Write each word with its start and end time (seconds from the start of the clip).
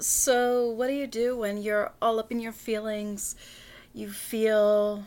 So, 0.00 0.70
what 0.70 0.86
do 0.86 0.94
you 0.94 1.06
do 1.06 1.36
when 1.36 1.58
you're 1.58 1.92
all 2.00 2.18
up 2.18 2.32
in 2.32 2.40
your 2.40 2.52
feelings? 2.52 3.36
You 3.92 4.10
feel. 4.10 5.04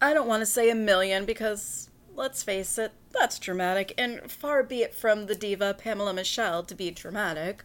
I 0.00 0.12
don't 0.12 0.26
want 0.26 0.40
to 0.40 0.46
say 0.46 0.68
a 0.68 0.74
million 0.74 1.24
because, 1.24 1.90
let's 2.16 2.42
face 2.42 2.78
it, 2.78 2.90
that's 3.12 3.38
dramatic, 3.38 3.94
and 3.96 4.28
far 4.30 4.64
be 4.64 4.82
it 4.82 4.94
from 4.94 5.26
the 5.26 5.36
diva 5.36 5.74
Pamela 5.74 6.12
Michelle 6.12 6.64
to 6.64 6.74
be 6.74 6.90
dramatic. 6.90 7.62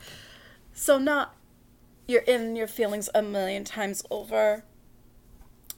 So, 0.72 1.00
not 1.00 1.36
you're 2.08 2.22
in 2.22 2.56
your 2.56 2.68
feelings 2.68 3.10
a 3.16 3.22
million 3.22 3.64
times 3.64 4.04
over. 4.12 4.64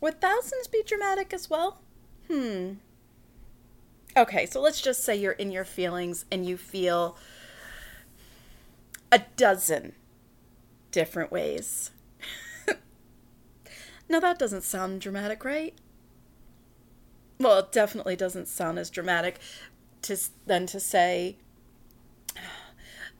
Would 0.02 0.22
thousands 0.22 0.68
be 0.68 0.84
dramatic 0.86 1.34
as 1.34 1.50
well? 1.50 1.82
Hmm. 2.30 2.74
Okay, 4.18 4.46
so 4.46 4.60
let's 4.62 4.82
just 4.82 5.04
say 5.04 5.16
you're 5.16 5.32
in 5.34 5.52
your 5.52 5.66
feelings 5.66 6.26
and 6.32 6.46
you 6.46 6.58
feel 6.58 7.18
a 9.12 9.20
dozen 9.36 9.94
different 10.92 11.32
ways. 11.32 11.92
now, 14.10 14.20
that 14.20 14.40
doesn't 14.40 14.64
sound 14.64 15.02
dramatic, 15.02 15.44
right? 15.44 15.74
Well, 17.40 17.60
it 17.60 17.72
definitely 17.72 18.16
doesn't 18.16 18.48
sound 18.48 18.80
as 18.80 18.90
dramatic 18.90 19.40
to, 20.04 20.18
than 20.46 20.66
to 20.68 20.80
say, 20.80 21.38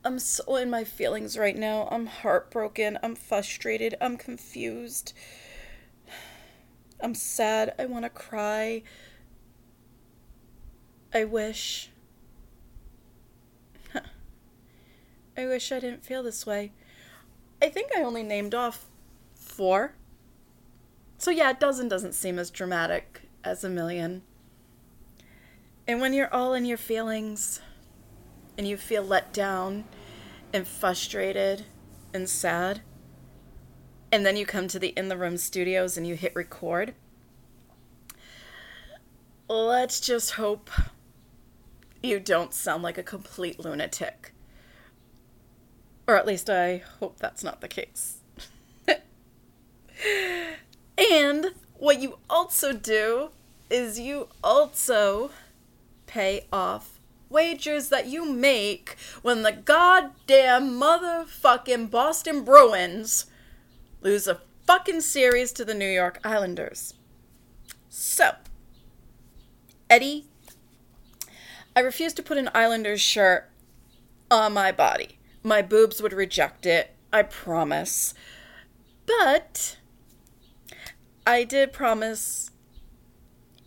I'm 0.02 0.18
so 0.18 0.56
in 0.56 0.70
my 0.70 0.84
feelings 0.84 1.36
right 1.36 1.56
now. 1.56 1.86
I'm 1.90 2.06
heartbroken. 2.06 2.98
I'm 3.02 3.14
frustrated. 3.14 3.96
I'm 4.00 4.16
confused. 4.16 5.12
I'm 7.02 7.14
sad. 7.14 7.74
I 7.78 7.84
want 7.84 8.04
to 8.04 8.10
cry. 8.10 8.82
I 11.12 11.24
wish. 11.24 11.89
I 15.36 15.46
wish 15.46 15.72
I 15.72 15.80
didn't 15.80 16.04
feel 16.04 16.22
this 16.22 16.44
way. 16.44 16.72
I 17.62 17.68
think 17.68 17.90
I 17.96 18.02
only 18.02 18.22
named 18.22 18.54
off 18.54 18.86
four. 19.34 19.94
So, 21.18 21.30
yeah, 21.30 21.50
a 21.50 21.54
dozen 21.54 21.88
doesn't 21.88 22.14
seem 22.14 22.38
as 22.38 22.50
dramatic 22.50 23.22
as 23.44 23.62
a 23.62 23.68
million. 23.68 24.22
And 25.86 26.00
when 26.00 26.12
you're 26.12 26.32
all 26.32 26.54
in 26.54 26.64
your 26.64 26.78
feelings 26.78 27.60
and 28.56 28.66
you 28.66 28.76
feel 28.76 29.02
let 29.02 29.32
down 29.32 29.84
and 30.52 30.66
frustrated 30.66 31.64
and 32.14 32.28
sad, 32.28 32.80
and 34.12 34.24
then 34.24 34.36
you 34.36 34.46
come 34.46 34.66
to 34.68 34.78
the 34.78 34.88
In 34.96 35.08
the 35.08 35.16
Room 35.16 35.36
studios 35.36 35.96
and 35.96 36.06
you 36.06 36.14
hit 36.14 36.34
record, 36.34 36.94
let's 39.48 40.00
just 40.00 40.32
hope 40.32 40.70
you 42.02 42.18
don't 42.18 42.54
sound 42.54 42.82
like 42.82 42.98
a 42.98 43.02
complete 43.02 43.60
lunatic. 43.60 44.32
Or 46.10 46.16
at 46.16 46.26
least 46.26 46.50
I 46.50 46.82
hope 46.98 47.20
that's 47.20 47.44
not 47.44 47.60
the 47.60 47.68
case. 47.68 48.16
and 50.98 51.52
what 51.78 52.02
you 52.02 52.18
also 52.28 52.72
do 52.72 53.30
is 53.70 54.00
you 54.00 54.26
also 54.42 55.30
pay 56.06 56.46
off 56.52 56.98
wagers 57.28 57.90
that 57.90 58.08
you 58.08 58.24
make 58.24 58.96
when 59.22 59.42
the 59.42 59.52
goddamn 59.52 60.80
motherfucking 60.80 61.92
Boston 61.92 62.42
Bruins 62.42 63.26
lose 64.00 64.26
a 64.26 64.40
fucking 64.66 65.02
series 65.02 65.52
to 65.52 65.64
the 65.64 65.74
New 65.74 65.86
York 65.86 66.18
Islanders. 66.24 66.94
So, 67.88 68.32
Eddie, 69.88 70.24
I 71.76 71.78
refuse 71.78 72.12
to 72.14 72.22
put 72.24 72.36
an 72.36 72.50
Islanders 72.52 73.00
shirt 73.00 73.48
on 74.28 74.54
my 74.54 74.72
body. 74.72 75.19
My 75.42 75.62
boobs 75.62 76.02
would 76.02 76.12
reject 76.12 76.66
it, 76.66 76.94
I 77.12 77.22
promise. 77.22 78.14
But 79.06 79.76
I 81.26 81.44
did 81.44 81.72
promise 81.72 82.50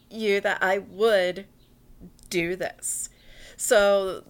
you 0.10 0.40
that 0.42 0.62
I 0.62 0.78
would 0.78 1.46
do 2.30 2.56
this. 2.56 3.10
So 3.58 4.24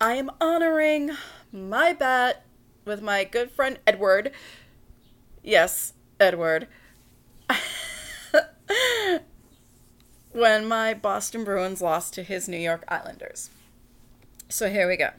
I 0.00 0.14
am 0.14 0.30
honoring 0.40 1.10
my 1.52 1.92
bet 1.92 2.44
with 2.84 3.02
my 3.02 3.24
good 3.24 3.50
friend 3.50 3.78
Edward. 3.86 4.32
Yes, 5.42 5.92
Edward. 6.18 6.66
when 10.32 10.66
my 10.66 10.94
Boston 10.94 11.44
Bruins 11.44 11.82
lost 11.82 12.14
to 12.14 12.22
his 12.22 12.48
New 12.48 12.56
York 12.56 12.84
Islanders. 12.88 13.50
So 14.48 14.70
here 14.70 14.88
we 14.88 14.96
go. 14.96 15.10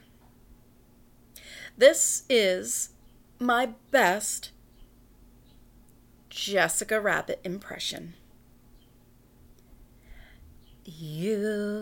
This 1.78 2.24
is 2.30 2.90
my 3.40 3.70
best 3.92 4.52
Jessica 6.30 7.00
Rabbit 7.00 7.40
impression. 7.44 8.14
You 10.86 11.81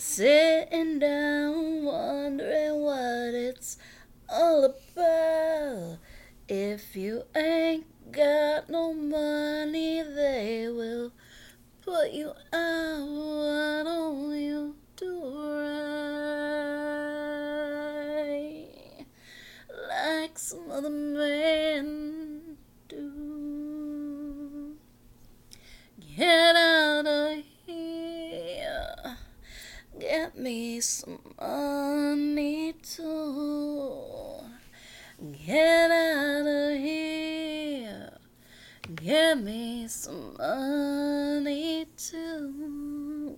sitting 0.00 0.98
down 0.98 1.84
wondering 1.84 2.80
what 2.80 3.34
it's 3.34 3.76
all 4.30 4.64
about. 4.64 5.98
If 6.48 6.96
you 6.96 7.24
ain't 7.36 7.84
got 8.10 8.70
no 8.70 8.94
money, 8.94 10.02
they 10.02 10.68
will 10.70 11.12
put 11.84 12.12
you 12.12 12.32
out. 12.50 14.09
Me 30.50 30.80
some 30.80 31.20
money 31.40 32.72
too. 32.82 34.02
Get 35.46 35.90
out 35.92 36.44
of 36.44 36.76
here. 36.76 38.18
Get 38.96 39.38
me 39.38 39.86
some 39.86 40.34
money 40.36 41.86
too. 41.96 43.36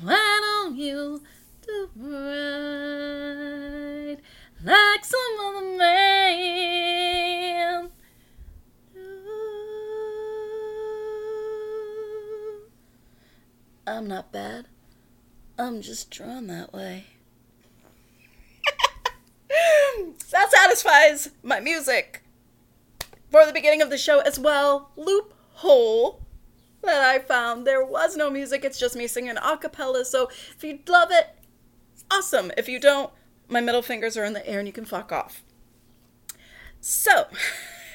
Why 0.00 0.40
don't 0.44 0.78
you 0.78 1.20
do 1.66 1.90
right 1.96 4.16
like 4.64 5.04
some 5.04 5.40
other 5.46 5.76
man? 5.76 7.90
I'm 13.86 14.08
not 14.08 14.32
bad. 14.32 14.68
I'm 15.58 15.82
just 15.82 16.10
drawn 16.10 16.46
that 16.46 16.72
way. 16.72 17.06
that 20.30 20.50
satisfies 20.52 21.30
my 21.42 21.58
music 21.58 22.22
for 23.30 23.44
the 23.44 23.52
beginning 23.52 23.82
of 23.82 23.90
the 23.90 23.98
show 23.98 24.20
as 24.20 24.38
well. 24.38 24.92
Loophole 24.96 26.22
that 26.82 27.02
I 27.02 27.18
found. 27.18 27.66
There 27.66 27.84
was 27.84 28.16
no 28.16 28.30
music, 28.30 28.64
it's 28.64 28.78
just 28.78 28.94
me 28.94 29.08
singing 29.08 29.36
a 29.36 29.56
cappella. 29.56 30.04
So 30.04 30.28
if 30.56 30.62
you 30.62 30.78
love 30.86 31.10
it, 31.10 31.34
awesome. 32.10 32.52
If 32.56 32.68
you 32.68 32.78
don't, 32.78 33.10
my 33.48 33.60
middle 33.60 33.82
fingers 33.82 34.16
are 34.16 34.24
in 34.24 34.34
the 34.34 34.46
air 34.48 34.60
and 34.60 34.68
you 34.68 34.72
can 34.72 34.84
fuck 34.84 35.10
off. 35.10 35.42
So, 36.80 37.26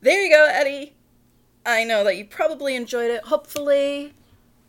there 0.00 0.22
you 0.22 0.30
go, 0.30 0.46
Eddie. 0.52 0.94
I 1.64 1.84
know 1.84 2.04
that 2.04 2.16
you 2.18 2.26
probably 2.26 2.76
enjoyed 2.76 3.10
it. 3.10 3.24
Hopefully, 3.24 4.12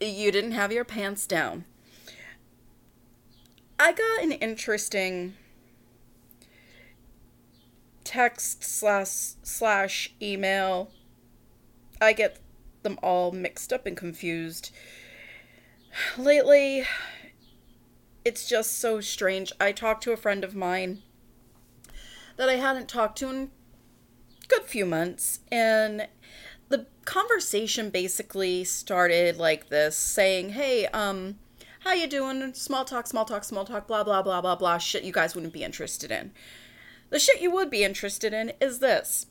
you 0.02 0.32
didn't 0.32 0.52
have 0.52 0.72
your 0.72 0.86
pants 0.86 1.26
down. 1.26 1.66
I 3.80 3.92
got 3.92 4.24
an 4.24 4.34
interesting 4.34 5.36
text 8.04 8.64
slash 8.64 9.36
slash 9.44 10.14
email. 10.22 10.92
I 12.00 12.14
get 12.14 12.40
them 12.84 13.00
all 13.02 13.32
mixed 13.32 13.72
up 13.72 13.86
and 13.86 13.96
confused. 13.96 14.72
Lately, 16.18 16.86
it's 18.24 18.48
just 18.48 18.80
so 18.80 19.02
strange. 19.02 19.52
I 19.60 19.72
talked 19.72 20.04
to 20.04 20.12
a 20.12 20.18
friend 20.18 20.44
of 20.44 20.56
mine 20.56 21.02
that 22.38 22.50
I 22.50 22.56
hadn't 22.56 22.88
talked 22.88 23.18
to 23.20 23.30
in 23.30 23.52
a 24.44 24.48
good 24.48 24.64
few 24.64 24.86
months, 24.86 25.40
and 25.52 26.08
the 26.72 26.88
conversation 27.06 27.90
basically 27.90 28.64
started 28.64 29.38
like 29.38 29.70
this, 29.70 29.96
saying, 29.96 30.50
"Hey, 30.52 30.88
um, 30.88 31.38
how 31.82 31.94
you 31.94 32.08
doing? 32.08 32.54
Small 32.54 32.86
talk, 32.86 33.08
small 33.08 33.26
talk, 33.26 33.44
small 33.44 33.66
talk, 33.66 33.88
blah 33.88 34.04
blah 34.04 34.22
blah 34.22 34.42
blah 34.42 34.56
blah. 34.56 34.78
Shit, 34.78 35.04
you 35.04 35.12
guys 35.12 35.36
wouldn't 35.36 35.54
be 35.54 35.64
interested 35.64 36.12
in. 36.12 36.32
The 37.10 37.20
shit 37.20 37.42
you 37.42 37.52
would 37.52 37.70
be 37.70 37.84
interested 37.84 38.34
in 38.34 38.54
is 38.60 38.80
this." 38.80 39.28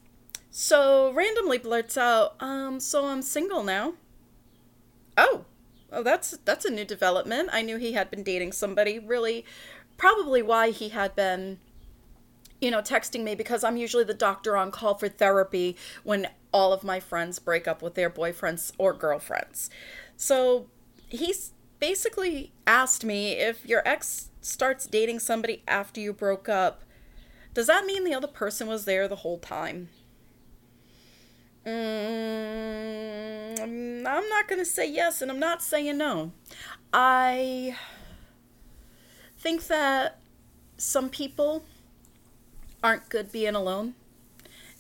So 0.51 1.13
randomly 1.13 1.59
blurts 1.59 1.97
out, 1.97 2.37
"Um, 2.41 2.81
so 2.81 3.07
I'm 3.07 3.23
single 3.23 3.63
now." 3.65 3.95
Oh, 5.17 5.45
Oh, 5.93 6.03
that's 6.03 6.37
that's 6.45 6.65
a 6.65 6.71
new 6.71 6.85
development. 6.85 7.51
I 7.53 7.63
knew 7.63 7.77
he 7.77 7.93
had 7.93 8.11
been 8.11 8.23
dating 8.23 8.53
somebody. 8.53 8.99
Really, 8.99 9.45
probably 9.97 10.43
why 10.43 10.71
he 10.71 10.91
had 10.91 11.17
been, 11.17 11.59
you 12.61 12.71
know, 12.71 12.83
texting 12.83 13.23
me 13.25 13.35
because 13.35 13.65
I'm 13.65 13.77
usually 13.77 14.05
the 14.05 14.15
doctor 14.15 14.57
on 14.57 14.71
call 14.71 14.95
for 14.95 15.09
therapy 15.09 15.77
when 16.05 16.29
all 16.53 16.73
of 16.73 16.85
my 16.85 17.01
friends 17.01 17.39
break 17.39 17.67
up 17.67 17.83
with 17.83 17.95
their 17.95 18.11
boyfriends 18.11 18.73
or 18.79 18.93
girlfriends. 18.93 19.71
So 20.17 20.67
he's 21.09 21.53
basically 21.79 22.53
asked 22.67 23.05
me 23.05 23.33
if 23.33 23.65
your 23.67 23.83
ex 23.87 24.31
starts 24.41 24.87
dating 24.87 25.21
somebody 25.21 25.62
after 25.67 26.01
you 26.01 26.12
broke 26.12 26.49
up, 26.49 26.83
does 27.55 27.67
that 27.67 27.85
mean 27.87 28.05
the 28.05 28.15
other 28.15 28.29
person 28.29 28.67
was 28.67 28.85
there 28.85 29.09
the 29.09 29.17
whole 29.17 29.39
time? 29.39 29.89
Mm, 31.67 33.61
I'm 33.61 34.29
not 34.29 34.49
going 34.49 34.59
to 34.59 34.65
say 34.65 34.91
yes 34.91 35.21
and 35.21 35.31
I'm 35.31 35.39
not 35.39 35.62
saying 35.62 35.99
no. 35.99 36.33
I 36.93 37.77
think 39.39 39.67
that 39.69 40.19
some 40.77 41.09
people 41.09 41.65
aren't 42.82 43.09
good 43.09 43.32
being 43.32 43.55
alone. 43.55 43.94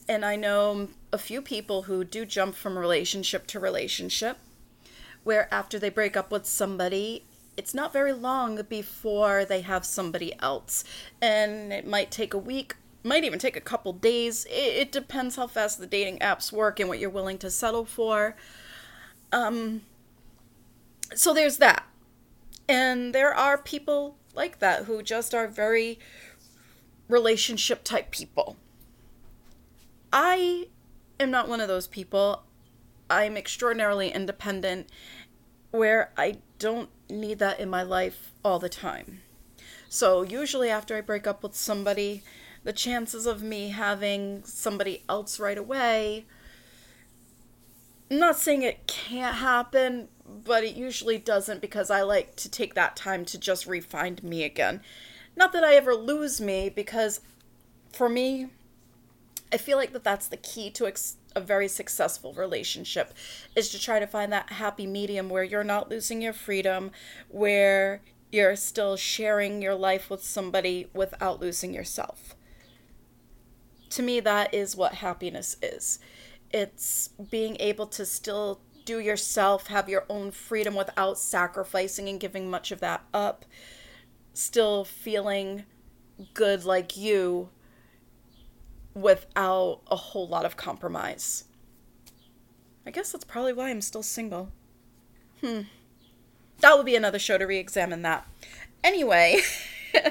And 0.08 0.24
I 0.24 0.36
know 0.36 0.88
a 1.12 1.18
few 1.18 1.40
people 1.40 1.82
who 1.82 2.04
do 2.04 2.24
jump 2.24 2.54
from 2.54 2.78
relationship 2.78 3.46
to 3.48 3.60
relationship, 3.60 4.38
where 5.22 5.52
after 5.52 5.78
they 5.78 5.90
break 5.90 6.16
up 6.16 6.30
with 6.30 6.46
somebody, 6.46 7.24
it's 7.56 7.74
not 7.74 7.92
very 7.92 8.12
long 8.12 8.60
before 8.68 9.44
they 9.44 9.60
have 9.60 9.84
somebody 9.84 10.32
else. 10.40 10.82
And 11.20 11.72
it 11.72 11.86
might 11.86 12.10
take 12.10 12.34
a 12.34 12.38
week 12.38 12.74
might 13.02 13.24
even 13.24 13.38
take 13.38 13.56
a 13.56 13.60
couple 13.60 13.92
days. 13.92 14.44
It, 14.46 14.76
it, 14.76 14.92
depends 14.92 15.36
how 15.36 15.46
fast 15.46 15.78
the 15.78 15.86
dating 15.86 16.18
apps 16.18 16.52
work 16.52 16.78
and 16.80 16.88
what 16.88 16.98
you're 16.98 17.10
willing 17.10 17.38
to 17.38 17.50
settle 17.50 17.84
for. 17.84 18.36
Um, 19.32 19.82
so 21.14 21.32
there's 21.32 21.58
that. 21.58 21.84
And 22.68 23.14
there 23.14 23.34
are 23.34 23.58
people 23.58 24.16
like 24.34 24.58
that 24.60 24.84
who 24.84 25.02
just 25.02 25.34
are 25.34 25.48
very 25.48 25.98
relationship 27.10 27.84
type 27.84 28.10
people. 28.10 28.56
I 30.12 30.68
am 31.18 31.30
not 31.30 31.48
one 31.48 31.60
of 31.60 31.68
those 31.68 31.86
people. 31.86 32.44
I'm 33.08 33.36
extraordinarily 33.36 34.10
independent 34.10 34.88
where 35.70 36.12
I 36.16 36.38
don't 36.58 36.88
need 37.08 37.38
that 37.40 37.60
in 37.60 37.68
my 37.68 37.82
life 37.82 38.32
all 38.44 38.58
the 38.58 38.68
time. 38.68 39.20
So 39.88 40.22
usually 40.22 40.70
after 40.70 40.96
I 40.96 41.00
break 41.00 41.26
up 41.26 41.42
with 41.42 41.54
somebody, 41.54 42.22
the 42.62 42.72
chances 42.72 43.26
of 43.26 43.42
me 43.42 43.70
having 43.70 44.42
somebody 44.44 45.02
else 45.08 45.40
right 45.40 45.58
away. 45.58 46.26
I'm 48.10 48.18
not 48.18 48.36
saying 48.36 48.62
it 48.62 48.86
can't 48.86 49.36
happen, 49.36 50.08
but 50.26 50.64
it 50.64 50.74
usually 50.74 51.18
doesn't 51.18 51.60
because 51.60 51.90
I 51.90 52.02
like 52.02 52.36
to 52.36 52.50
take 52.50 52.74
that 52.74 52.96
time 52.96 53.24
to 53.26 53.38
just 53.38 53.66
refind 53.66 54.22
me 54.22 54.44
again. 54.44 54.80
Not 55.36 55.52
that 55.52 55.64
I 55.64 55.74
ever 55.74 55.94
lose 55.94 56.40
me, 56.40 56.68
because 56.68 57.20
for 57.92 58.08
me, 58.08 58.48
I 59.52 59.56
feel 59.56 59.76
like 59.76 59.92
that 59.92 60.04
that's 60.04 60.28
the 60.28 60.36
key 60.36 60.70
to 60.70 60.86
ex- 60.86 61.16
a 61.34 61.40
very 61.40 61.68
successful 61.68 62.32
relationship 62.34 63.14
is 63.54 63.70
to 63.70 63.80
try 63.80 63.98
to 63.98 64.06
find 64.06 64.32
that 64.32 64.50
happy 64.52 64.86
medium 64.86 65.28
where 65.28 65.44
you're 65.44 65.64
not 65.64 65.88
losing 65.88 66.20
your 66.20 66.32
freedom, 66.32 66.90
where 67.28 68.00
you're 68.32 68.56
still 68.56 68.96
sharing 68.96 69.62
your 69.62 69.74
life 69.74 70.10
with 70.10 70.22
somebody 70.22 70.88
without 70.92 71.40
losing 71.40 71.74
yourself 71.74 72.34
to 73.90 74.02
me, 74.02 74.20
that 74.20 74.54
is 74.54 74.76
what 74.76 74.94
happiness 74.94 75.56
is. 75.60 75.98
It's 76.52 77.08
being 77.30 77.56
able 77.60 77.86
to 77.88 78.06
still 78.06 78.60
do 78.84 78.98
yourself, 78.98 79.66
have 79.66 79.88
your 79.88 80.04
own 80.08 80.30
freedom 80.30 80.74
without 80.74 81.18
sacrificing 81.18 82.08
and 82.08 82.18
giving 82.18 82.50
much 82.50 82.72
of 82.72 82.80
that 82.80 83.04
up, 83.12 83.44
still 84.34 84.84
feeling 84.84 85.64
good 86.34 86.64
like 86.64 86.96
you 86.96 87.48
without 88.94 89.80
a 89.90 89.96
whole 89.96 90.28
lot 90.28 90.44
of 90.44 90.56
compromise. 90.56 91.44
I 92.86 92.90
guess 92.90 93.12
that's 93.12 93.24
probably 93.24 93.52
why 93.52 93.70
I'm 93.70 93.80
still 93.80 94.02
single. 94.02 94.50
Hmm. 95.40 95.62
That 96.60 96.76
will 96.76 96.84
be 96.84 96.96
another 96.96 97.18
show 97.18 97.38
to 97.38 97.46
re 97.46 97.58
examine 97.58 98.02
that. 98.02 98.26
Anyway, 98.82 99.40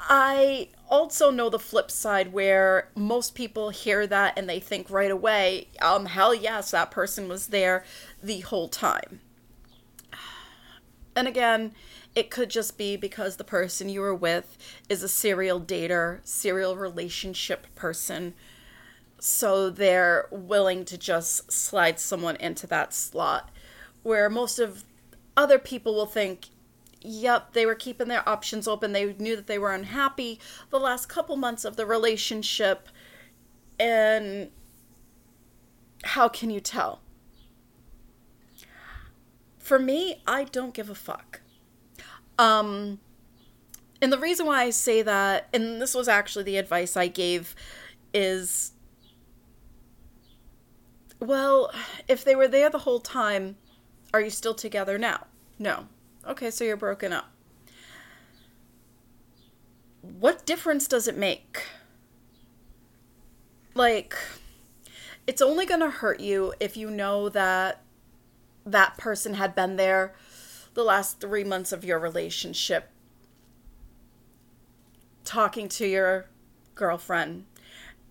I 0.00 0.68
also 0.88 1.30
know 1.30 1.48
the 1.48 1.58
flip 1.58 1.90
side 1.90 2.32
where 2.32 2.90
most 2.94 3.34
people 3.34 3.70
hear 3.70 4.06
that 4.06 4.34
and 4.36 4.48
they 4.48 4.60
think 4.60 4.90
right 4.90 5.10
away, 5.10 5.68
um, 5.80 6.06
hell 6.06 6.34
yes, 6.34 6.72
that 6.72 6.90
person 6.90 7.28
was 7.28 7.48
there 7.48 7.84
the 8.22 8.40
whole 8.40 8.68
time. 8.68 9.20
And 11.16 11.26
again, 11.26 11.72
it 12.14 12.30
could 12.30 12.50
just 12.50 12.76
be 12.76 12.96
because 12.96 13.36
the 13.36 13.44
person 13.44 13.88
you 13.88 14.00
were 14.00 14.14
with 14.14 14.58
is 14.88 15.02
a 15.02 15.08
serial 15.08 15.60
dater, 15.60 16.20
serial 16.24 16.76
relationship 16.76 17.66
person. 17.74 18.34
So 19.18 19.70
they're 19.70 20.26
willing 20.30 20.84
to 20.86 20.98
just 20.98 21.52
slide 21.52 22.00
someone 22.00 22.36
into 22.36 22.66
that 22.66 22.92
slot. 22.92 23.50
Where 24.02 24.28
most 24.28 24.58
of 24.58 24.84
other 25.36 25.58
people 25.58 25.94
will 25.94 26.06
think, 26.06 26.46
yep, 27.00 27.52
they 27.52 27.64
were 27.64 27.74
keeping 27.74 28.08
their 28.08 28.28
options 28.28 28.66
open. 28.66 28.92
They 28.92 29.12
knew 29.14 29.36
that 29.36 29.46
they 29.46 29.58
were 29.58 29.72
unhappy 29.72 30.40
the 30.70 30.80
last 30.80 31.08
couple 31.08 31.36
months 31.36 31.64
of 31.64 31.76
the 31.76 31.86
relationship. 31.86 32.88
And 33.78 34.50
how 36.02 36.28
can 36.28 36.50
you 36.50 36.60
tell? 36.60 37.02
For 39.58 39.78
me, 39.78 40.22
I 40.26 40.44
don't 40.44 40.74
give 40.74 40.90
a 40.90 40.94
fuck. 40.94 41.40
Um, 42.40 43.00
and 44.00 44.10
the 44.10 44.18
reason 44.18 44.46
why 44.46 44.62
I 44.62 44.70
say 44.70 45.02
that, 45.02 45.48
and 45.52 45.80
this 45.80 45.94
was 45.94 46.08
actually 46.08 46.44
the 46.44 46.56
advice 46.56 46.96
I 46.96 47.06
gave, 47.06 47.54
is 48.14 48.72
well, 51.20 51.70
if 52.08 52.24
they 52.24 52.34
were 52.34 52.48
there 52.48 52.70
the 52.70 52.78
whole 52.78 53.00
time, 53.00 53.56
are 54.14 54.22
you 54.22 54.30
still 54.30 54.54
together 54.54 54.96
now? 54.96 55.26
No. 55.58 55.86
Okay, 56.26 56.50
so 56.50 56.64
you're 56.64 56.78
broken 56.78 57.12
up. 57.12 57.30
What 60.00 60.46
difference 60.46 60.88
does 60.88 61.06
it 61.06 61.18
make? 61.18 61.66
Like, 63.74 64.16
it's 65.26 65.42
only 65.42 65.66
going 65.66 65.80
to 65.80 65.90
hurt 65.90 66.20
you 66.20 66.54
if 66.58 66.74
you 66.74 66.90
know 66.90 67.28
that 67.28 67.82
that 68.64 68.96
person 68.96 69.34
had 69.34 69.54
been 69.54 69.76
there 69.76 70.14
the 70.80 70.86
last 70.86 71.20
three 71.20 71.44
months 71.44 71.72
of 71.72 71.84
your 71.84 71.98
relationship, 71.98 72.88
talking 75.24 75.68
to 75.68 75.86
your 75.86 76.24
girlfriend, 76.74 77.44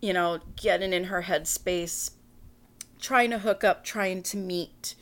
you 0.03 0.13
know, 0.13 0.39
getting 0.55 0.93
in 0.93 1.05
her 1.05 1.23
headspace, 1.23 2.11
trying 2.99 3.31
to 3.31 3.39
hook 3.39 3.63
up, 3.63 3.83
trying 3.83 4.21
to 4.21 4.37
meet, 4.37 4.93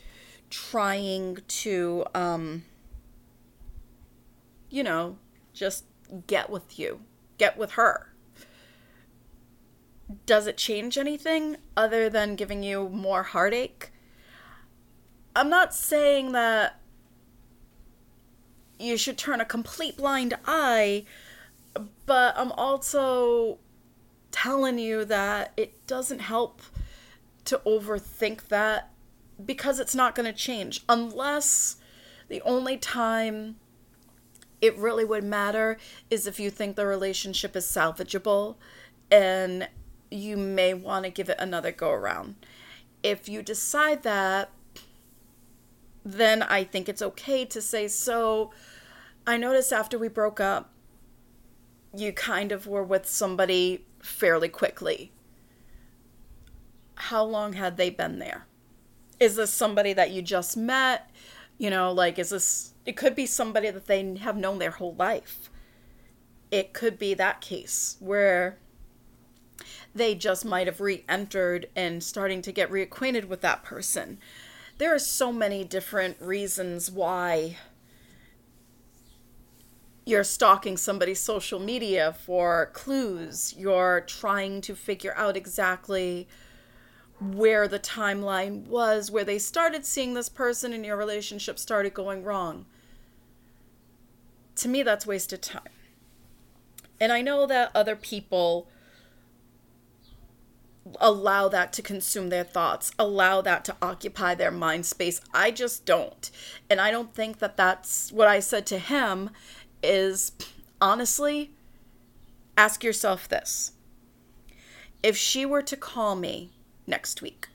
trying 0.48 1.36
to, 1.46 2.06
um, 2.14 2.64
you 4.70 4.82
know, 4.82 5.18
just 5.52 5.84
get 6.26 6.48
with 6.48 6.78
you, 6.78 7.00
get 7.36 7.58
with 7.58 7.72
her. 7.72 8.14
Does 10.24 10.46
it 10.46 10.56
change 10.56 10.96
anything 10.96 11.58
other 11.76 12.08
than 12.08 12.34
giving 12.34 12.62
you 12.62 12.88
more 12.88 13.24
heartache? 13.24 13.90
I'm 15.36 15.50
not 15.50 15.74
saying 15.74 16.32
that 16.32 16.80
you 18.78 18.96
should 18.96 19.18
turn 19.18 19.40
a 19.40 19.44
complete 19.44 19.96
blind 19.96 20.34
eye, 20.46 21.04
but 22.06 22.34
I'm 22.36 22.52
also 22.52 23.58
telling 24.30 24.78
you 24.78 25.04
that 25.04 25.52
it 25.56 25.86
doesn't 25.86 26.20
help 26.20 26.62
to 27.46 27.60
overthink 27.66 28.48
that 28.48 28.90
because 29.44 29.80
it's 29.80 29.94
not 29.94 30.14
going 30.14 30.26
to 30.26 30.32
change 30.32 30.84
unless 30.88 31.76
the 32.28 32.42
only 32.42 32.76
time 32.76 33.56
it 34.60 34.76
really 34.76 35.04
would 35.04 35.24
matter 35.24 35.78
is 36.10 36.26
if 36.26 36.38
you 36.38 36.50
think 36.50 36.76
the 36.76 36.86
relationship 36.86 37.54
is 37.56 37.64
salvageable 37.64 38.56
and 39.10 39.68
you 40.10 40.36
may 40.36 40.74
want 40.74 41.04
to 41.04 41.10
give 41.10 41.28
it 41.28 41.36
another 41.38 41.72
go 41.72 41.90
around. 41.90 42.34
if 43.02 43.28
you 43.28 43.42
decide 43.42 44.02
that, 44.02 44.50
then 46.12 46.42
I 46.42 46.64
think 46.64 46.88
it's 46.88 47.02
okay 47.02 47.44
to 47.44 47.60
say, 47.60 47.86
so 47.88 48.50
I 49.26 49.36
noticed 49.36 49.72
after 49.72 49.98
we 49.98 50.08
broke 50.08 50.40
up, 50.40 50.72
you 51.94 52.12
kind 52.12 52.50
of 52.50 52.66
were 52.66 52.82
with 52.82 53.06
somebody 53.06 53.84
fairly 54.00 54.48
quickly. 54.48 55.12
How 56.94 57.22
long 57.24 57.52
had 57.52 57.76
they 57.76 57.90
been 57.90 58.18
there? 58.18 58.46
Is 59.20 59.36
this 59.36 59.52
somebody 59.52 59.92
that 59.92 60.10
you 60.10 60.22
just 60.22 60.56
met? 60.56 61.10
You 61.58 61.70
know, 61.70 61.92
like, 61.92 62.18
is 62.18 62.30
this, 62.30 62.72
it 62.86 62.96
could 62.96 63.14
be 63.14 63.26
somebody 63.26 63.70
that 63.70 63.86
they 63.86 64.16
have 64.16 64.36
known 64.36 64.58
their 64.58 64.70
whole 64.70 64.94
life. 64.94 65.50
It 66.50 66.72
could 66.72 66.98
be 66.98 67.12
that 67.14 67.40
case 67.40 67.96
where 68.00 68.58
they 69.94 70.14
just 70.14 70.44
might 70.44 70.66
have 70.66 70.80
re 70.80 71.04
entered 71.08 71.68
and 71.76 72.02
starting 72.02 72.40
to 72.42 72.52
get 72.52 72.70
reacquainted 72.70 73.26
with 73.26 73.42
that 73.42 73.62
person. 73.62 74.18
There 74.78 74.94
are 74.94 75.00
so 75.00 75.32
many 75.32 75.64
different 75.64 76.16
reasons 76.20 76.88
why 76.88 77.56
you're 80.06 80.24
stalking 80.24 80.76
somebody's 80.76 81.18
social 81.18 81.58
media 81.58 82.14
for 82.24 82.70
clues. 82.72 83.54
You're 83.58 84.02
trying 84.02 84.60
to 84.62 84.76
figure 84.76 85.14
out 85.16 85.36
exactly 85.36 86.28
where 87.20 87.66
the 87.66 87.80
timeline 87.80 88.68
was, 88.68 89.10
where 89.10 89.24
they 89.24 89.40
started 89.40 89.84
seeing 89.84 90.14
this 90.14 90.28
person 90.28 90.72
and 90.72 90.86
your 90.86 90.96
relationship 90.96 91.58
started 91.58 91.92
going 91.92 92.22
wrong. 92.22 92.64
To 94.56 94.68
me, 94.68 94.84
that's 94.84 95.06
wasted 95.06 95.42
time. 95.42 95.62
And 97.00 97.12
I 97.12 97.20
know 97.20 97.46
that 97.46 97.72
other 97.74 97.96
people 97.96 98.68
allow 101.00 101.48
that 101.48 101.72
to 101.74 101.82
consume 101.82 102.28
their 102.28 102.44
thoughts, 102.44 102.92
allow 102.98 103.40
that 103.42 103.64
to 103.66 103.76
occupy 103.80 104.34
their 104.34 104.50
mind 104.50 104.86
space. 104.86 105.20
I 105.32 105.50
just 105.50 105.84
don't. 105.84 106.30
And 106.70 106.80
I 106.80 106.90
don't 106.90 107.14
think 107.14 107.38
that 107.38 107.56
that's 107.56 108.12
what 108.12 108.28
I 108.28 108.40
said 108.40 108.66
to 108.66 108.78
him 108.78 109.30
is 109.82 110.32
honestly 110.80 111.52
ask 112.56 112.82
yourself 112.82 113.28
this. 113.28 113.72
If 115.02 115.16
she 115.16 115.46
were 115.46 115.62
to 115.62 115.76
call 115.76 116.16
me 116.16 116.50
next 116.86 117.22
week, 117.22 117.48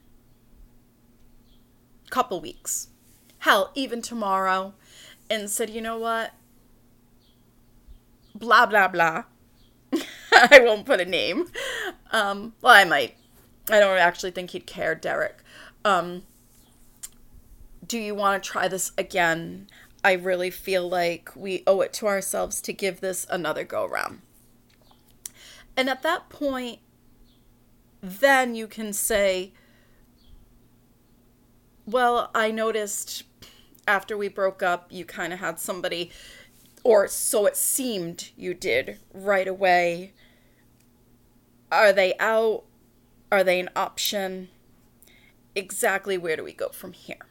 couple 2.09 2.39
weeks, 2.39 2.89
hell, 3.39 3.71
even 3.75 4.01
tomorrow, 4.01 4.73
and 5.29 5.49
said, 5.49 5.69
you 5.69 5.81
know 5.81 5.97
what? 5.97 6.31
Blah, 8.35 8.67
blah, 8.67 8.87
blah. 8.87 9.23
I 10.31 10.59
won't 10.63 10.85
put 10.85 11.01
a 11.01 11.05
name. 11.05 11.47
Um, 12.11 12.53
well, 12.61 12.73
I 12.73 12.85
might. 12.85 13.15
I 13.69 13.79
don't 13.79 13.97
actually 13.97 14.31
think 14.31 14.51
he'd 14.51 14.67
care, 14.67 14.95
Derek. 14.95 15.37
Um, 15.85 16.23
do 17.85 17.97
you 17.97 18.15
want 18.15 18.43
to 18.43 18.49
try 18.49 18.67
this 18.67 18.91
again? 18.97 19.67
I 20.03 20.13
really 20.13 20.49
feel 20.49 20.87
like 20.89 21.31
we 21.35 21.63
owe 21.65 21.81
it 21.81 21.93
to 21.93 22.07
ourselves 22.07 22.61
to 22.61 22.73
give 22.73 22.99
this 22.99 23.25
another 23.29 23.63
go 23.63 23.85
round. 23.85 24.21
And 25.77 25.89
at 25.89 26.01
that 26.03 26.29
point, 26.29 26.79
then 28.01 28.53
you 28.53 28.67
can 28.67 28.91
say, 28.91 29.53
Well, 31.85 32.29
I 32.35 32.51
noticed 32.51 33.23
after 33.87 34.17
we 34.17 34.27
broke 34.27 34.61
up, 34.61 34.87
you 34.91 35.05
kind 35.05 35.33
of 35.33 35.39
had 35.39 35.59
somebody, 35.59 36.11
or 36.83 37.07
so 37.07 37.45
it 37.45 37.55
seemed 37.55 38.29
you 38.37 38.53
did 38.53 38.99
right 39.13 39.47
away. 39.47 40.13
Are 41.71 41.93
they 41.93 42.13
out? 42.19 42.65
Are 43.33 43.43
they 43.43 43.59
an 43.59 43.71
option? 43.75 44.49
Exactly 45.55 46.19
where 46.19 46.35
do 46.35 46.43
we 46.43 46.53
go 46.53 46.69
from 46.69 46.93
here? 46.93 47.25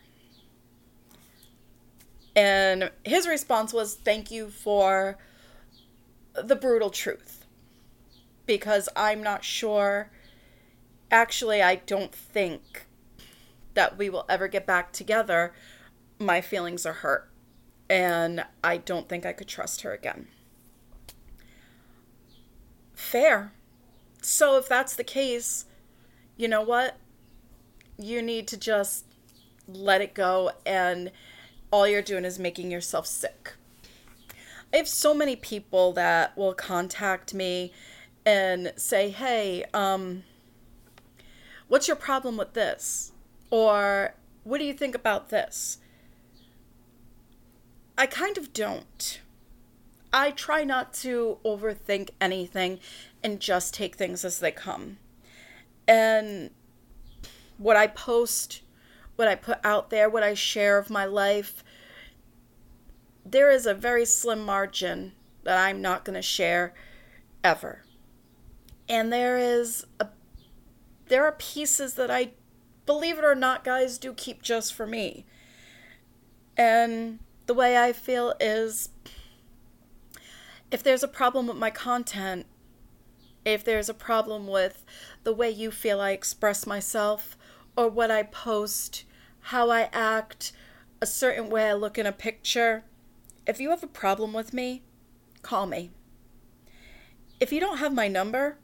And 2.35 2.91
his 3.05 3.29
response 3.29 3.73
was, 3.73 3.95
Thank 3.95 4.33
you 4.33 4.49
for 4.49 5.17
the 6.35 6.57
brutal 6.57 6.91
truth. 6.91 7.47
Because 8.47 8.89
I'm 8.97 9.23
not 9.23 9.45
sure. 9.45 10.11
Actually, 11.13 11.63
I 11.63 11.77
don't 11.77 12.13
think 12.13 12.87
that 13.75 13.97
we 13.97 14.11
will 14.11 14.27
ever 14.29 14.49
get 14.49 14.67
back 14.67 14.93
together. 14.93 15.55
My 16.19 16.41
feelings 16.41 16.85
are 16.85 16.95
hurt. 16.95 17.31
And 17.89 18.45
I 18.65 18.77
don't 18.79 19.09
think 19.09 19.25
I 19.25 19.33
could 19.33 19.47
trust 19.47 19.83
her 19.83 19.93
again. 19.93 20.27
Fair. 22.93 23.53
So, 24.21 24.57
if 24.57 24.69
that's 24.69 24.97
the 24.97 25.05
case, 25.05 25.67
you 26.43 26.49
know 26.49 26.61
what? 26.61 26.97
You 27.97 28.21
need 28.21 28.49
to 28.49 28.57
just 28.57 29.05
let 29.69 30.01
it 30.01 30.13
go, 30.13 30.51
and 30.67 31.13
all 31.71 31.87
you're 31.87 32.03
doing 32.03 32.25
is 32.25 32.37
making 32.37 32.69
yourself 32.69 33.07
sick. 33.07 33.53
I 34.73 34.79
have 34.79 34.89
so 34.89 35.15
many 35.15 35.37
people 35.37 35.93
that 35.93 36.37
will 36.37 36.53
contact 36.53 37.33
me 37.33 37.73
and 38.27 38.73
say, 38.75 39.11
hey, 39.11 39.65
um, 39.73 40.25
what's 41.69 41.87
your 41.87 41.97
problem 41.97 42.37
with 42.37 42.55
this? 42.55 43.13
Or 43.51 44.15
what 44.43 44.59
do 44.59 44.65
you 44.65 44.75
think 44.75 44.97
about 44.97 45.29
this? 45.29 45.79
I 47.97 48.07
kind 48.07 48.37
of 48.37 48.53
don't. 48.53 49.21
I 50.13 50.33
try 50.33 50.65
not 50.65 50.93
to 50.95 51.39
overthink 51.45 52.11
anything 52.21 52.81
and 53.23 53.39
just 53.39 53.75
take 53.75 53.95
things 53.95 54.25
as 54.25 54.41
they 54.41 54.51
come. 54.51 54.99
And 55.87 56.51
what 57.59 57.77
I 57.77 57.87
post, 57.87 58.63
what 59.17 59.29
I 59.29 59.35
put 59.35 59.59
out 59.65 59.91
there, 59.91 60.09
what 60.09 60.23
I 60.23 60.35
share 60.35 60.79
of 60.79 60.91
my 60.91 61.05
life, 61.05 61.63
there 63.25 63.51
is 63.51 63.67
a 63.67 63.75
very 63.75 64.05
slim 64.05 64.45
margin 64.45 65.13
that 65.45 65.59
I'm 65.59 65.81
not 65.81 66.05
going 66.05 66.15
to 66.15 66.23
share 66.23 66.75
ever. 67.45 67.83
And 68.89 69.13
there 69.13 69.39
is 69.39 69.87
a 70.01 70.09
there 71.09 71.25
are 71.25 71.33
pieces 71.33 71.95
that 71.95 72.11
I 72.11 72.31
believe 72.87 73.19
it 73.19 73.25
or 73.25 73.35
not 73.35 73.65
guys 73.65 73.99
do 73.99 74.15
keep 74.15 74.41
just 74.41 74.73
for 74.73 74.87
me. 74.87 75.27
And 76.57 77.19
the 77.47 77.55
way 77.55 77.77
I 77.77 77.93
feel 77.93 78.35
is 78.41 78.89
if 80.71 80.83
there's 80.83 81.03
a 81.03 81.09
problem 81.09 81.47
with 81.47 81.57
my 81.57 81.71
content, 81.71 82.47
if 83.45 83.65
there's 83.65 83.89
a 83.89 83.95
problem 83.95 84.47
with 84.47 84.85
the 85.25 85.33
way 85.33 85.51
you 85.51 85.71
feel 85.71 86.01
I 86.01 86.11
express 86.11 86.67
myself 86.67 87.37
or 87.77 87.89
what 87.89 88.11
I 88.11 88.23
post, 88.23 89.05
how 89.41 89.71
I 89.71 89.89
act, 89.93 90.53
a 91.01 91.07
certain 91.07 91.51
way 91.51 91.69
I 91.69 91.73
look 91.75 91.99
in 91.99 92.07
a 92.07 92.13
picture, 92.13 92.85
if 93.47 93.61
you 93.61 93.71
have 93.71 93.83
a 93.83 93.89
problem 93.89 94.33
with 94.33 94.53
me, 94.53 94.83
call 95.43 95.67
me. 95.67 95.91
If 97.41 97.53
you 97.53 97.59
don't 97.59 97.79
have 97.79 97.93
my 97.93 98.07
number, 98.07 98.59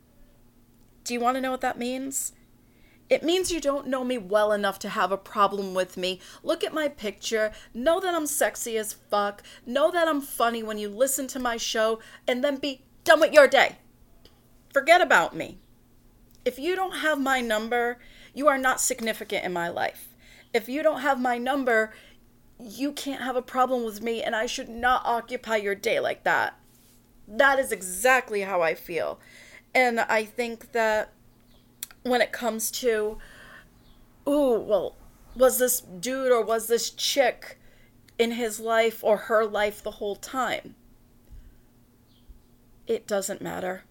do 1.02 1.14
you 1.14 1.20
want 1.20 1.36
to 1.36 1.40
know 1.40 1.50
what 1.50 1.62
that 1.62 1.78
means? 1.78 2.32
It 3.10 3.22
means 3.22 3.50
you 3.50 3.60
don't 3.60 3.86
know 3.86 4.04
me 4.04 4.18
well 4.18 4.52
enough 4.52 4.78
to 4.80 4.90
have 4.90 5.10
a 5.10 5.16
problem 5.16 5.72
with 5.74 5.96
me. 5.96 6.20
Look 6.42 6.62
at 6.62 6.74
my 6.74 6.88
picture, 6.88 7.52
know 7.72 8.00
that 8.00 8.14
I'm 8.14 8.26
sexy 8.26 8.76
as 8.76 8.92
fuck, 8.92 9.42
know 9.64 9.90
that 9.90 10.06
I'm 10.06 10.20
funny 10.20 10.62
when 10.62 10.78
you 10.78 10.90
listen 10.90 11.26
to 11.28 11.38
my 11.38 11.56
show, 11.56 12.00
and 12.28 12.44
then 12.44 12.56
be 12.56 12.82
done 13.04 13.20
with 13.20 13.32
your 13.32 13.48
day. 13.48 13.78
Forget 14.72 15.00
about 15.00 15.34
me. 15.34 15.58
If 16.44 16.58
you 16.58 16.76
don't 16.76 16.98
have 16.98 17.20
my 17.20 17.40
number, 17.40 17.98
you 18.34 18.48
are 18.48 18.58
not 18.58 18.80
significant 18.80 19.44
in 19.44 19.52
my 19.52 19.68
life. 19.68 20.08
If 20.54 20.68
you 20.68 20.82
don't 20.82 21.00
have 21.00 21.20
my 21.20 21.38
number, 21.38 21.92
you 22.58 22.92
can't 22.92 23.22
have 23.22 23.36
a 23.36 23.42
problem 23.42 23.84
with 23.84 24.02
me, 24.02 24.22
and 24.22 24.34
I 24.34 24.46
should 24.46 24.68
not 24.68 25.02
occupy 25.04 25.56
your 25.56 25.74
day 25.74 26.00
like 26.00 26.24
that. 26.24 26.58
That 27.26 27.58
is 27.58 27.72
exactly 27.72 28.42
how 28.42 28.62
I 28.62 28.74
feel. 28.74 29.20
And 29.74 30.00
I 30.00 30.24
think 30.24 30.72
that 30.72 31.12
when 32.02 32.20
it 32.20 32.32
comes 32.32 32.70
to, 32.72 33.18
ooh, 34.26 34.58
well, 34.58 34.96
was 35.36 35.58
this 35.58 35.80
dude 35.80 36.32
or 36.32 36.42
was 36.42 36.66
this 36.66 36.90
chick 36.90 37.58
in 38.18 38.32
his 38.32 38.58
life 38.58 39.04
or 39.04 39.16
her 39.16 39.44
life 39.44 39.82
the 39.82 39.92
whole 39.92 40.16
time? 40.16 40.74
It 42.86 43.06
doesn't 43.06 43.42
matter. 43.42 43.84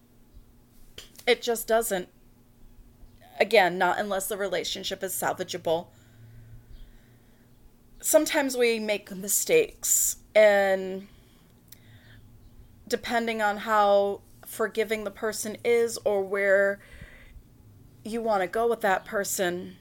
It 1.28 1.42
just 1.42 1.68
doesn't. 1.68 2.08
Again, 3.38 3.76
not 3.76 3.98
unless 3.98 4.28
the 4.28 4.38
relationship 4.38 5.02
is 5.02 5.12
salvageable. 5.12 5.88
Sometimes 8.00 8.56
we 8.56 8.78
make 8.78 9.14
mistakes, 9.14 10.16
and 10.34 11.06
depending 12.88 13.42
on 13.42 13.58
how 13.58 14.22
forgiving 14.46 15.04
the 15.04 15.10
person 15.10 15.58
is 15.62 15.98
or 15.98 16.22
where 16.22 16.80
you 18.02 18.22
want 18.22 18.40
to 18.40 18.46
go 18.46 18.66
with 18.66 18.80
that 18.80 19.04
person, 19.04 19.76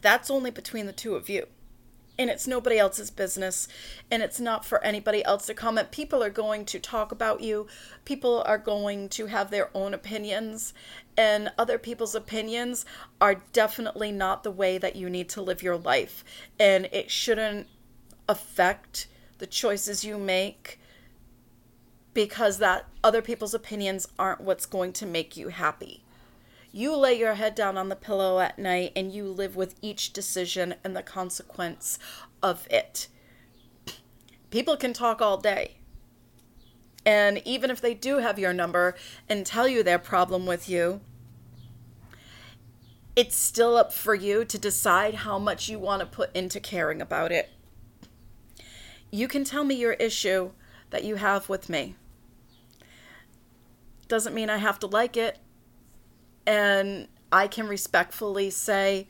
that's 0.00 0.30
only 0.30 0.50
between 0.50 0.86
the 0.86 0.92
two 0.94 1.14
of 1.14 1.28
you. 1.28 1.46
And 2.18 2.30
it's 2.30 2.46
nobody 2.46 2.78
else's 2.78 3.10
business 3.10 3.66
and 4.10 4.22
it's 4.22 4.38
not 4.38 4.64
for 4.64 4.82
anybody 4.84 5.24
else 5.24 5.46
to 5.46 5.54
comment. 5.54 5.90
People 5.90 6.22
are 6.22 6.30
going 6.30 6.64
to 6.66 6.78
talk 6.78 7.10
about 7.12 7.40
you. 7.40 7.66
People 8.04 8.42
are 8.46 8.58
going 8.58 9.08
to 9.10 9.26
have 9.26 9.50
their 9.50 9.70
own 9.74 9.94
opinions 9.94 10.74
and 11.16 11.50
other 11.58 11.78
people's 11.78 12.14
opinions 12.14 12.84
are 13.20 13.42
definitely 13.52 14.12
not 14.12 14.44
the 14.44 14.50
way 14.50 14.78
that 14.78 14.96
you 14.96 15.10
need 15.10 15.28
to 15.30 15.42
live 15.42 15.62
your 15.62 15.76
life. 15.76 16.24
And 16.58 16.86
it 16.92 17.10
shouldn't 17.10 17.66
affect 18.28 19.08
the 19.38 19.46
choices 19.46 20.04
you 20.04 20.18
make 20.18 20.78
because 22.14 22.58
that 22.58 22.86
other 23.02 23.20
people's 23.20 23.54
opinions 23.54 24.06
aren't 24.18 24.40
what's 24.40 24.66
going 24.66 24.92
to 24.92 25.06
make 25.06 25.36
you 25.36 25.48
happy 25.48 26.03
you 26.74 26.96
lay 26.96 27.16
your 27.16 27.34
head 27.34 27.54
down 27.54 27.78
on 27.78 27.88
the 27.88 27.94
pillow 27.94 28.40
at 28.40 28.58
night 28.58 28.90
and 28.96 29.12
you 29.12 29.28
live 29.28 29.54
with 29.54 29.76
each 29.80 30.12
decision 30.12 30.74
and 30.82 30.96
the 30.96 31.04
consequence 31.04 32.00
of 32.42 32.66
it. 32.68 33.06
People 34.50 34.76
can 34.76 34.92
talk 34.92 35.22
all 35.22 35.36
day. 35.36 35.76
And 37.06 37.40
even 37.44 37.70
if 37.70 37.80
they 37.80 37.94
do 37.94 38.18
have 38.18 38.40
your 38.40 38.52
number 38.52 38.96
and 39.28 39.46
tell 39.46 39.68
you 39.68 39.84
their 39.84 40.00
problem 40.00 40.46
with 40.46 40.68
you, 40.68 41.00
it's 43.14 43.36
still 43.36 43.76
up 43.76 43.92
for 43.92 44.16
you 44.16 44.44
to 44.44 44.58
decide 44.58 45.14
how 45.14 45.38
much 45.38 45.68
you 45.68 45.78
want 45.78 46.00
to 46.00 46.06
put 46.06 46.34
into 46.34 46.58
caring 46.58 47.00
about 47.00 47.30
it. 47.30 47.50
You 49.12 49.28
can 49.28 49.44
tell 49.44 49.62
me 49.62 49.76
your 49.76 49.92
issue 49.92 50.50
that 50.90 51.04
you 51.04 51.16
have 51.16 51.48
with 51.48 51.68
me. 51.68 51.94
Doesn't 54.08 54.34
mean 54.34 54.50
I 54.50 54.56
have 54.56 54.80
to 54.80 54.88
like 54.88 55.16
it 55.16 55.38
and 56.46 57.08
I 57.32 57.48
can 57.48 57.66
respectfully 57.66 58.50
say, 58.50 59.08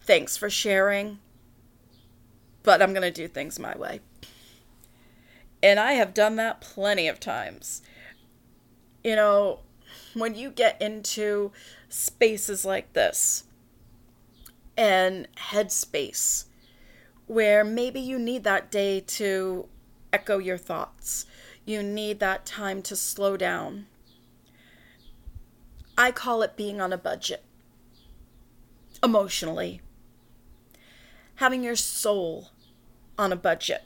thanks 0.00 0.36
for 0.36 0.50
sharing, 0.50 1.18
but 2.62 2.82
I'm 2.82 2.92
going 2.92 3.02
to 3.02 3.10
do 3.10 3.28
things 3.28 3.58
my 3.58 3.76
way. 3.76 4.00
And 5.62 5.80
I 5.80 5.92
have 5.92 6.14
done 6.14 6.36
that 6.36 6.60
plenty 6.60 7.08
of 7.08 7.18
times. 7.18 7.82
You 9.02 9.16
know, 9.16 9.60
when 10.14 10.34
you 10.34 10.50
get 10.50 10.80
into 10.80 11.52
spaces 11.88 12.64
like 12.64 12.92
this 12.92 13.44
and 14.76 15.28
headspace, 15.36 16.44
where 17.26 17.64
maybe 17.64 18.00
you 18.00 18.18
need 18.18 18.44
that 18.44 18.70
day 18.70 19.00
to 19.00 19.66
echo 20.12 20.38
your 20.38 20.58
thoughts, 20.58 21.26
you 21.64 21.82
need 21.82 22.20
that 22.20 22.46
time 22.46 22.82
to 22.82 22.94
slow 22.94 23.36
down 23.36 23.86
I 25.98 26.10
call 26.10 26.42
it 26.42 26.56
being 26.56 26.80
on 26.80 26.92
a 26.92 26.98
budget. 26.98 27.42
Emotionally. 29.02 29.80
Having 31.36 31.64
your 31.64 31.76
soul 31.76 32.50
on 33.18 33.32
a 33.32 33.36
budget 33.36 33.84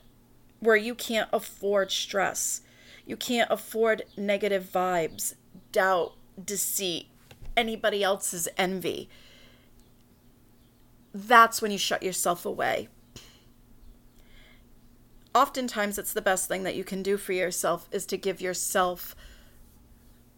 where 0.58 0.76
you 0.76 0.94
can't 0.94 1.28
afford 1.32 1.90
stress. 1.90 2.62
You 3.06 3.16
can't 3.16 3.50
afford 3.50 4.02
negative 4.16 4.70
vibes, 4.72 5.34
doubt, 5.72 6.14
deceit, 6.42 7.06
anybody 7.56 8.02
else's 8.02 8.48
envy. 8.56 9.08
That's 11.12 11.62
when 11.62 11.70
you 11.70 11.78
shut 11.78 12.02
yourself 12.02 12.44
away. 12.44 12.88
Oftentimes, 15.34 15.96
it's 15.96 16.12
the 16.12 16.22
best 16.22 16.48
thing 16.48 16.64
that 16.64 16.74
you 16.74 16.82
can 16.82 17.02
do 17.02 17.16
for 17.16 17.32
yourself 17.32 17.88
is 17.92 18.04
to 18.06 18.16
give 18.16 18.40
yourself 18.40 19.14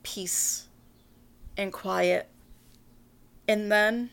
peace 0.02 0.68
and 1.56 1.72
quiet. 1.72 2.28
And 3.48 3.70
then, 3.70 4.10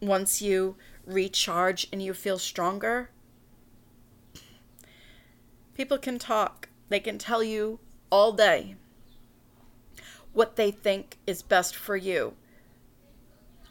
once 0.00 0.42
you 0.42 0.76
recharge 1.06 1.88
and 1.92 2.02
you 2.02 2.14
feel 2.14 2.38
stronger, 2.38 3.10
people 5.74 5.98
can 5.98 6.18
talk. 6.18 6.68
They 6.88 7.00
can 7.00 7.18
tell 7.18 7.42
you 7.42 7.78
all 8.10 8.32
day 8.32 8.76
what 10.32 10.56
they 10.56 10.70
think 10.70 11.18
is 11.26 11.42
best 11.42 11.74
for 11.76 11.96
you. 11.96 12.34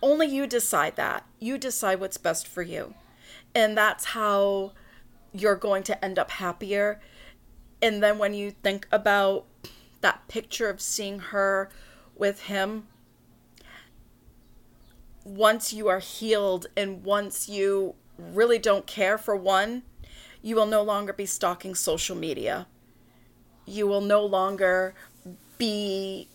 Only 0.01 0.27
you 0.27 0.47
decide 0.47 0.95
that. 0.95 1.25
You 1.39 1.57
decide 1.57 1.99
what's 1.99 2.17
best 2.17 2.47
for 2.47 2.63
you. 2.63 2.95
And 3.53 3.77
that's 3.77 4.05
how 4.05 4.71
you're 5.33 5.55
going 5.55 5.83
to 5.83 6.03
end 6.03 6.17
up 6.17 6.31
happier. 6.31 6.99
And 7.81 8.01
then 8.01 8.17
when 8.17 8.33
you 8.33 8.51
think 8.51 8.87
about 8.91 9.45
that 10.01 10.27
picture 10.27 10.69
of 10.69 10.81
seeing 10.81 11.19
her 11.19 11.69
with 12.21 12.43
Him, 12.43 12.87
once 15.25 15.73
you 15.73 15.87
are 15.87 15.97
healed 15.97 16.67
and 16.77 17.03
once 17.03 17.49
you 17.49 17.95
really 18.15 18.59
don't 18.59 18.85
care 18.85 19.17
for 19.17 19.35
one, 19.35 19.81
you 20.43 20.55
will 20.55 20.67
no 20.67 20.83
longer 20.83 21.13
be 21.13 21.25
stalking 21.25 21.73
social 21.73 22.15
media. 22.15 22.67
You 23.65 23.87
will 23.87 24.01
no 24.01 24.23
longer 24.23 24.93
be 25.57 26.27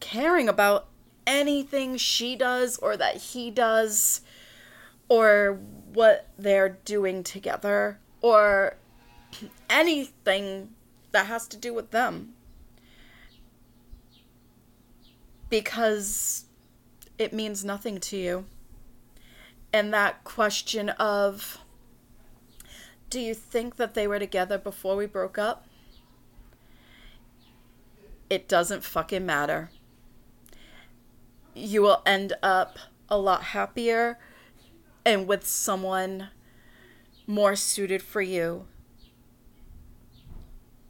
caring 0.00 0.48
about 0.48 0.88
anything 1.24 1.96
she 1.96 2.34
does 2.34 2.78
or 2.78 2.96
that 2.96 3.16
he 3.16 3.52
does 3.52 4.22
or 5.08 5.60
what 5.92 6.28
they're 6.36 6.78
doing 6.84 7.22
together 7.22 8.00
or 8.20 8.76
anything 9.70 10.70
that 11.12 11.26
has 11.26 11.46
to 11.46 11.56
do 11.56 11.72
with 11.72 11.92
them. 11.92 12.35
Because 15.48 16.44
it 17.18 17.32
means 17.32 17.64
nothing 17.64 17.98
to 18.00 18.16
you. 18.16 18.44
And 19.72 19.92
that 19.92 20.24
question 20.24 20.90
of, 20.90 21.58
do 23.10 23.20
you 23.20 23.34
think 23.34 23.76
that 23.76 23.94
they 23.94 24.06
were 24.06 24.18
together 24.18 24.58
before 24.58 24.96
we 24.96 25.06
broke 25.06 25.38
up? 25.38 25.66
It 28.28 28.48
doesn't 28.48 28.84
fucking 28.84 29.24
matter. 29.24 29.70
You 31.54 31.82
will 31.82 32.02
end 32.04 32.32
up 32.42 32.78
a 33.08 33.16
lot 33.16 33.42
happier 33.44 34.18
and 35.04 35.26
with 35.26 35.46
someone 35.46 36.28
more 37.26 37.54
suited 37.54 38.02
for 38.02 38.20
you. 38.20 38.66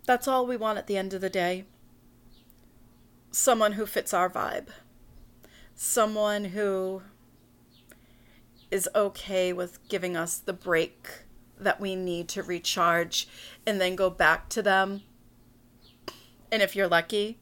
That's 0.06 0.26
all 0.26 0.46
we 0.46 0.56
want 0.56 0.78
at 0.78 0.86
the 0.86 0.96
end 0.96 1.12
of 1.12 1.20
the 1.20 1.30
day 1.30 1.64
someone 3.36 3.72
who 3.72 3.84
fits 3.84 4.14
our 4.14 4.30
vibe, 4.30 4.68
someone 5.74 6.46
who 6.46 7.02
is 8.70 8.88
okay 8.94 9.52
with 9.52 9.86
giving 9.90 10.16
us 10.16 10.38
the 10.38 10.54
break 10.54 11.06
that 11.60 11.78
we 11.78 11.94
need 11.94 12.28
to 12.28 12.42
recharge 12.42 13.28
and 13.66 13.78
then 13.78 13.94
go 13.94 14.08
back 14.08 14.48
to 14.48 14.62
them. 14.62 15.02
And 16.50 16.62
if 16.62 16.74
you're 16.74 16.88
lucky, 16.88 17.38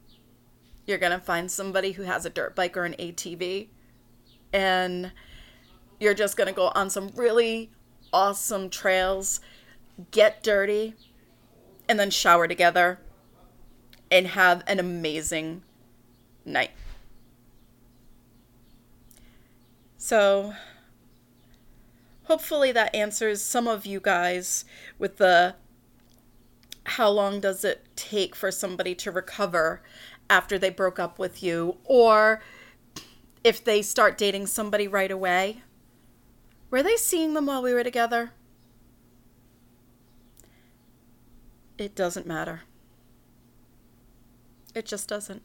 you're 0.85 0.97
going 0.97 1.13
to 1.13 1.25
find 1.25 1.49
somebody 1.49 1.93
who 1.93 2.03
has 2.03 2.25
a 2.25 2.29
dirt 2.29 2.55
bike 2.55 2.75
or 2.75 2.83
an 2.83 2.95
ATV 2.99 3.69
and 4.51 5.13
you're 5.97 6.13
just 6.13 6.35
going 6.35 6.49
to 6.49 6.53
go 6.53 6.73
on 6.75 6.89
some 6.89 7.09
really 7.15 7.71
awesome 8.11 8.69
trails, 8.69 9.39
get 10.11 10.43
dirty, 10.43 10.93
and 11.87 11.97
then 11.97 12.09
shower 12.09 12.49
together 12.49 12.99
and 14.11 14.27
have 14.27 14.61
an 14.67 14.77
amazing 14.77 15.63
night. 16.45 16.71
So, 19.97 20.53
hopefully, 22.23 22.71
that 22.71 22.93
answers 22.93 23.41
some 23.41 23.67
of 23.67 23.85
you 23.85 23.99
guys 23.99 24.65
with 24.99 25.17
the 25.17 25.55
how 26.85 27.09
long 27.09 27.39
does 27.39 27.65
it 27.65 27.87
take 27.95 28.35
for 28.35 28.51
somebody 28.51 28.93
to 28.93 29.11
recover 29.11 29.81
after 30.29 30.57
they 30.57 30.69
broke 30.69 30.99
up 30.99 31.17
with 31.17 31.41
you, 31.41 31.77
or 31.83 32.41
if 33.43 33.63
they 33.63 33.81
start 33.81 34.17
dating 34.17 34.47
somebody 34.47 34.87
right 34.87 35.11
away. 35.11 35.61
Were 36.71 36.83
they 36.83 36.97
seeing 36.97 37.33
them 37.33 37.45
while 37.45 37.61
we 37.61 37.73
were 37.73 37.83
together? 37.83 38.31
It 41.77 41.95
doesn't 41.95 42.25
matter. 42.25 42.61
It 44.73 44.85
just 44.85 45.07
doesn't. 45.07 45.43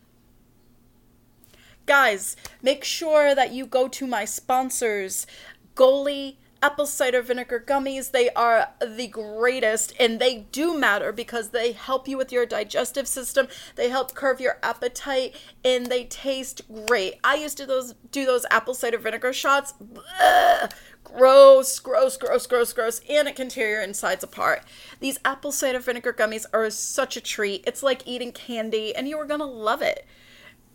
Guys, 1.91 2.37
make 2.63 2.85
sure 2.85 3.35
that 3.35 3.53
you 3.53 3.67
go 3.67 3.89
to 3.89 4.07
my 4.07 4.25
sponsors, 4.25 5.27
Goli 5.75 6.37
apple 6.63 6.87
cider 6.87 7.21
vinegar 7.21 7.59
gummies. 7.67 8.13
They 8.13 8.31
are 8.31 8.69
the 8.81 9.09
greatest 9.09 9.93
and 9.99 10.21
they 10.21 10.47
do 10.53 10.79
matter 10.79 11.11
because 11.11 11.49
they 11.49 11.73
help 11.73 12.07
you 12.07 12.17
with 12.17 12.31
your 12.31 12.47
digestive 12.47 13.09
system. 13.09 13.49
They 13.75 13.89
help 13.89 14.15
curb 14.15 14.39
your 14.39 14.59
appetite 14.63 15.35
and 15.65 15.87
they 15.87 16.05
taste 16.05 16.63
great. 16.87 17.15
I 17.25 17.35
used 17.35 17.57
to 17.57 17.67
those 17.67 17.95
do 18.13 18.25
those 18.25 18.47
apple 18.53 18.75
cider 18.75 18.99
vinegar 18.99 19.33
shots. 19.33 19.75
Ugh, 20.23 20.73
gross, 21.03 21.81
gross, 21.81 22.17
gross, 22.17 22.47
gross, 22.47 22.73
gross, 22.73 23.01
and 23.11 23.27
it 23.27 23.35
can 23.35 23.49
tear 23.49 23.69
your 23.69 23.83
insides 23.83 24.23
apart. 24.23 24.63
These 25.01 25.19
apple 25.25 25.51
cider 25.51 25.81
vinegar 25.81 26.13
gummies 26.13 26.47
are 26.53 26.71
such 26.71 27.17
a 27.17 27.21
treat. 27.21 27.65
It's 27.67 27.83
like 27.83 28.07
eating 28.07 28.31
candy 28.31 28.95
and 28.95 29.09
you 29.09 29.19
are 29.19 29.27
to 29.27 29.45
love 29.45 29.83
it. 29.83 30.07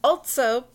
Also, 0.04 0.66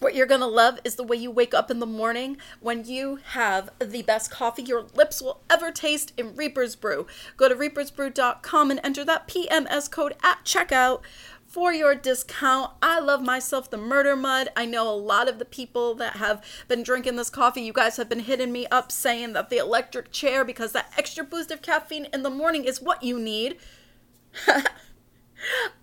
What 0.00 0.14
you're 0.14 0.26
gonna 0.26 0.46
love 0.46 0.80
is 0.82 0.94
the 0.94 1.04
way 1.04 1.18
you 1.18 1.30
wake 1.30 1.52
up 1.52 1.70
in 1.70 1.78
the 1.78 1.84
morning 1.84 2.38
when 2.60 2.86
you 2.86 3.20
have 3.32 3.68
the 3.78 4.00
best 4.00 4.30
coffee 4.30 4.62
your 4.62 4.86
lips 4.94 5.20
will 5.20 5.42
ever 5.50 5.70
taste 5.70 6.14
in 6.16 6.34
Reaper's 6.34 6.74
Brew. 6.74 7.06
Go 7.36 7.50
to 7.50 7.54
reapersbrew.com 7.54 8.70
and 8.70 8.80
enter 8.82 9.04
that 9.04 9.28
PMS 9.28 9.90
code 9.90 10.14
at 10.22 10.42
checkout 10.42 11.02
for 11.46 11.74
your 11.74 11.94
discount. 11.94 12.70
I 12.80 12.98
love 12.98 13.22
myself 13.22 13.68
the 13.68 13.76
murder 13.76 14.16
mud. 14.16 14.48
I 14.56 14.64
know 14.64 14.88
a 14.88 14.96
lot 14.96 15.28
of 15.28 15.38
the 15.38 15.44
people 15.44 15.94
that 15.96 16.16
have 16.16 16.42
been 16.66 16.82
drinking 16.82 17.16
this 17.16 17.28
coffee, 17.28 17.60
you 17.60 17.74
guys 17.74 17.98
have 17.98 18.08
been 18.08 18.20
hitting 18.20 18.52
me 18.52 18.66
up 18.68 18.90
saying 18.90 19.34
that 19.34 19.50
the 19.50 19.58
electric 19.58 20.12
chair, 20.12 20.46
because 20.46 20.72
that 20.72 20.94
extra 20.96 21.24
boost 21.24 21.50
of 21.50 21.60
caffeine 21.60 22.06
in 22.10 22.22
the 22.22 22.30
morning 22.30 22.64
is 22.64 22.80
what 22.80 23.02
you 23.02 23.18
need. 23.18 23.58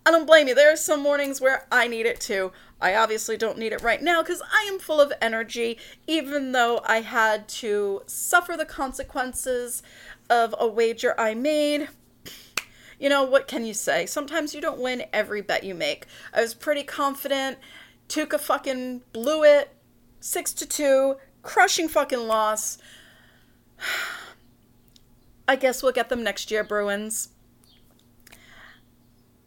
I 0.05 0.11
don't 0.11 0.27
blame 0.27 0.47
you. 0.47 0.55
There 0.55 0.71
are 0.71 0.77
some 0.77 1.01
mornings 1.01 1.41
where 1.41 1.65
I 1.71 1.87
need 1.87 2.05
it 2.05 2.19
too. 2.19 2.51
I 2.79 2.95
obviously 2.95 3.37
don't 3.37 3.57
need 3.57 3.73
it 3.73 3.81
right 3.81 4.01
now 4.01 4.21
because 4.21 4.41
I 4.41 4.67
am 4.71 4.79
full 4.79 5.01
of 5.01 5.11
energy, 5.21 5.79
even 6.05 6.51
though 6.51 6.81
I 6.85 7.01
had 7.01 7.47
to 7.49 8.03
suffer 8.05 8.55
the 8.55 8.65
consequences 8.65 9.81
of 10.29 10.53
a 10.59 10.67
wager 10.67 11.19
I 11.19 11.33
made. 11.33 11.89
You 12.99 13.09
know, 13.09 13.23
what 13.23 13.47
can 13.47 13.65
you 13.65 13.73
say? 13.73 14.05
Sometimes 14.05 14.55
you 14.55 14.61
don't 14.61 14.79
win 14.79 15.05
every 15.13 15.41
bet 15.41 15.63
you 15.63 15.75
make. 15.75 16.05
I 16.33 16.41
was 16.41 16.53
pretty 16.53 16.83
confident. 16.83 17.57
Tuukka 18.09 18.39
fucking 18.39 19.01
blew 19.13 19.43
it. 19.43 19.73
6 20.19 20.53
to 20.53 20.65
2. 20.65 21.15
Crushing 21.43 21.87
fucking 21.87 22.27
loss. 22.27 22.77
I 25.47 25.55
guess 25.55 25.81
we'll 25.81 25.93
get 25.93 26.09
them 26.09 26.23
next 26.23 26.51
year, 26.51 26.63
Bruins. 26.63 27.29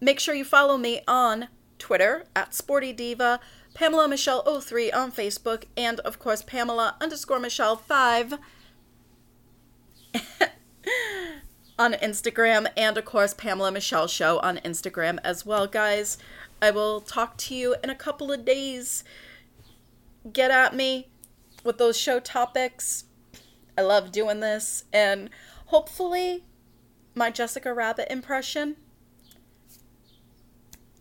Make 0.00 0.18
sure 0.18 0.34
you 0.34 0.44
follow 0.44 0.78
me 0.78 1.02
on 1.06 1.48
Twitter 1.78 2.24
at 2.34 2.54
Sporty 2.54 2.92
Diva, 2.92 3.38
Pamela 3.74 4.08
Michelle 4.08 4.60
03 4.60 4.90
on 4.92 5.12
Facebook, 5.12 5.64
and 5.76 6.00
of 6.00 6.18
course 6.18 6.42
Pamela 6.42 6.96
underscore 7.02 7.38
Michelle 7.38 7.76
5 7.76 8.38
on 11.78 11.92
Instagram, 11.94 12.66
and 12.78 12.96
of 12.96 13.04
course 13.04 13.34
Pamela 13.34 13.70
Michelle 13.70 14.06
Show 14.06 14.38
on 14.38 14.56
Instagram 14.58 15.18
as 15.22 15.44
well, 15.44 15.66
guys. 15.66 16.16
I 16.62 16.70
will 16.70 17.02
talk 17.02 17.36
to 17.38 17.54
you 17.54 17.76
in 17.84 17.90
a 17.90 17.94
couple 17.94 18.32
of 18.32 18.44
days. 18.44 19.04
Get 20.32 20.50
at 20.50 20.74
me 20.74 21.08
with 21.62 21.76
those 21.76 21.98
show 21.98 22.20
topics. 22.20 23.04
I 23.76 23.82
love 23.82 24.12
doing 24.12 24.40
this, 24.40 24.84
and 24.94 25.28
hopefully, 25.66 26.44
my 27.14 27.30
Jessica 27.30 27.74
Rabbit 27.74 28.10
impression 28.10 28.76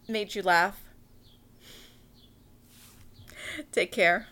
made 0.09 0.35
you 0.35 0.41
laugh. 0.41 0.81
Take 3.71 3.91
care. 3.91 4.27